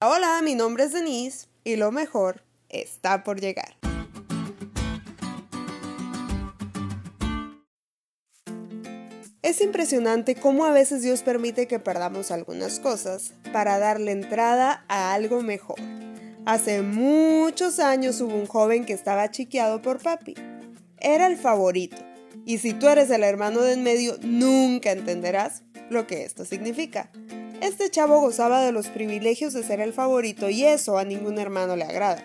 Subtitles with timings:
[0.00, 3.74] Hola, mi nombre es Denise y lo mejor está por llegar.
[9.42, 15.14] Es impresionante cómo a veces Dios permite que perdamos algunas cosas para darle entrada a
[15.14, 15.80] algo mejor.
[16.46, 20.36] Hace muchos años hubo un joven que estaba chiqueado por papi.
[21.00, 21.96] Era el favorito.
[22.44, 27.10] Y si tú eres el hermano de en medio, nunca entenderás lo que esto significa.
[27.60, 31.74] Este chavo gozaba de los privilegios de ser el favorito y eso a ningún hermano
[31.74, 32.24] le agrada.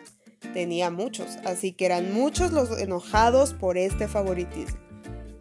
[0.54, 4.78] Tenía muchos, así que eran muchos los enojados por este favoritismo.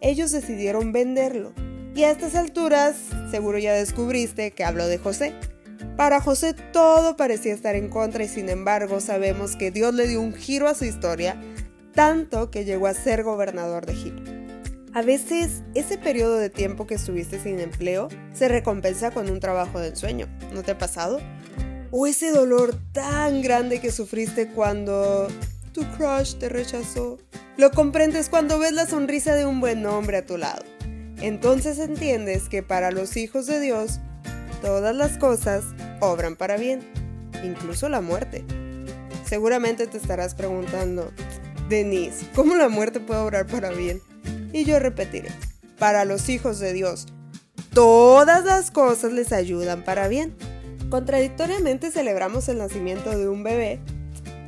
[0.01, 1.53] Ellos decidieron venderlo.
[1.95, 2.97] Y a estas alturas,
[3.31, 5.35] seguro ya descubriste que hablo de José.
[5.97, 10.23] Para José todo parecía estar en contra y sin embargo sabemos que Dios le dio
[10.23, 11.39] un giro a su historia,
[11.95, 14.32] tanto que llegó a ser gobernador de Egipto.
[14.95, 19.81] A veces ese periodo de tiempo que estuviste sin empleo se recompensa con un trabajo
[19.81, 20.27] de ensueño.
[20.53, 21.19] ¿No te ha pasado?
[21.91, 25.29] O ese dolor tan grande que sufriste cuando
[25.73, 27.17] tu crush te rechazó.
[27.57, 30.63] Lo comprendes cuando ves la sonrisa de un buen hombre a tu lado.
[31.23, 33.99] Entonces entiendes que para los hijos de Dios,
[34.61, 35.65] todas las cosas
[36.01, 36.81] obran para bien,
[37.43, 38.45] incluso la muerte.
[39.25, 41.11] Seguramente te estarás preguntando,
[41.71, 44.03] Denise, ¿cómo la muerte puede obrar para bien?
[44.53, 45.31] Y yo repetiré,
[45.79, 47.07] para los hijos de Dios,
[47.73, 50.35] todas las cosas les ayudan para bien.
[50.91, 53.81] Contradictoriamente celebramos el nacimiento de un bebé,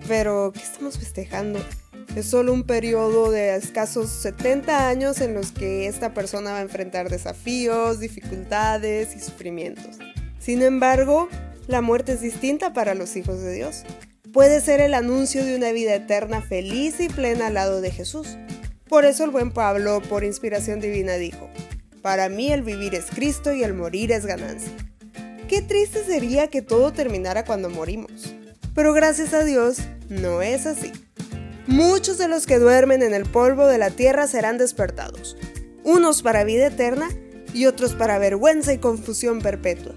[0.06, 1.58] pero ¿qué estamos festejando?
[2.16, 6.62] Es solo un periodo de escasos 70 años en los que esta persona va a
[6.62, 9.98] enfrentar desafíos, dificultades y sufrimientos.
[10.38, 11.28] Sin embargo,
[11.66, 13.84] la muerte es distinta para los hijos de Dios.
[14.32, 18.36] Puede ser el anuncio de una vida eterna feliz y plena al lado de Jesús.
[18.88, 21.48] Por eso el buen Pablo, por inspiración divina, dijo,
[22.02, 24.72] Para mí el vivir es Cristo y el morir es ganancia.
[25.48, 28.34] Qué triste sería que todo terminara cuando morimos.
[28.74, 30.92] Pero gracias a Dios, no es así.
[31.66, 35.36] Muchos de los que duermen en el polvo de la tierra serán despertados,
[35.82, 37.08] unos para vida eterna
[37.54, 39.94] y otros para vergüenza y confusión perpetua.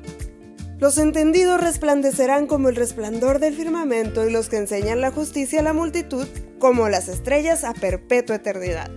[0.80, 5.64] Los entendidos resplandecerán como el resplandor del firmamento y los que enseñan la justicia a
[5.64, 6.28] la multitud
[6.60, 8.92] como las estrellas a perpetua eternidad.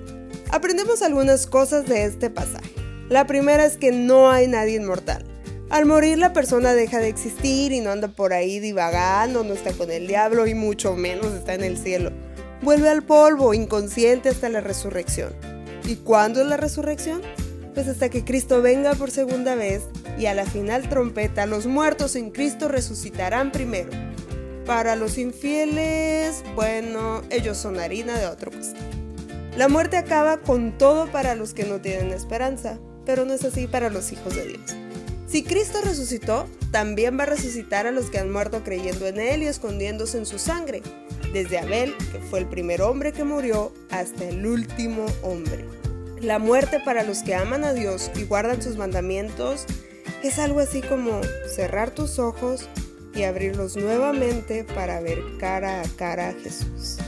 [0.50, 2.68] Aprendemos algunas cosas de este pasaje.
[3.08, 5.24] La primera es que no hay nadie inmortal.
[5.70, 9.72] Al morir la persona deja de existir y no anda por ahí divagando, no está
[9.72, 12.12] con el diablo y mucho menos está en el cielo.
[12.60, 15.32] Vuelve al polvo, inconsciente hasta la resurrección.
[15.86, 17.22] ¿Y cuándo es la resurrección?
[17.72, 19.82] Pues hasta que Cristo venga por segunda vez
[20.18, 23.90] y a la final trompeta los muertos en Cristo resucitarán primero.
[24.66, 28.82] Para los infieles, bueno, ellos son harina de otro costal.
[29.56, 33.66] La muerte acaba con todo para los que no tienen esperanza, pero no es así
[33.66, 34.76] para los hijos de Dios.
[35.26, 39.42] Si Cristo resucitó, también va a resucitar a los que han muerto creyendo en Él
[39.42, 40.82] y escondiéndose en su sangre,
[41.32, 45.64] desde Abel, que fue el primer hombre que murió, hasta el último hombre.
[46.20, 49.66] La muerte para los que aman a Dios y guardan sus mandamientos
[50.22, 51.20] es algo así como
[51.54, 52.68] cerrar tus ojos
[53.14, 56.98] y abrirlos nuevamente para ver cara a cara a Jesús.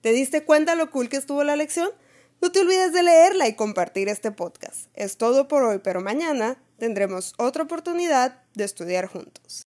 [0.00, 1.88] ¿Te diste cuenta lo cool que estuvo la lección?
[2.42, 4.90] No te olvides de leerla y compartir este podcast.
[4.92, 9.62] Es todo por hoy, pero mañana tendremos otra oportunidad de estudiar juntos.